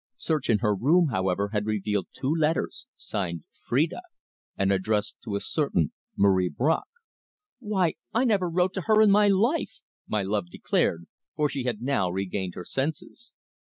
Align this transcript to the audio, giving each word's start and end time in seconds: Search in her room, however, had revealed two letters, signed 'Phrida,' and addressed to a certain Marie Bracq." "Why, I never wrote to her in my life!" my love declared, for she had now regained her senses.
Search 0.17 0.49
in 0.49 0.57
her 0.65 0.73
room, 0.73 1.09
however, 1.11 1.49
had 1.49 1.67
revealed 1.67 2.07
two 2.11 2.33
letters, 2.33 2.87
signed 2.95 3.43
'Phrida,' 3.67 4.01
and 4.57 4.71
addressed 4.71 5.17
to 5.23 5.35
a 5.35 5.39
certain 5.39 5.91
Marie 6.17 6.49
Bracq." 6.49 6.85
"Why, 7.59 7.93
I 8.11 8.23
never 8.23 8.49
wrote 8.49 8.73
to 8.73 8.81
her 8.87 8.99
in 9.03 9.11
my 9.11 9.27
life!" 9.27 9.81
my 10.07 10.23
love 10.23 10.49
declared, 10.49 11.05
for 11.35 11.49
she 11.49 11.65
had 11.65 11.83
now 11.83 12.09
regained 12.09 12.55
her 12.55 12.65
senses. 12.65 13.33